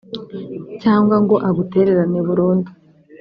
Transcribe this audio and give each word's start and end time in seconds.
cyangwa 0.81 1.15
ngo 1.23 1.35
agutererane 1.49 2.19
burundu 2.27 2.69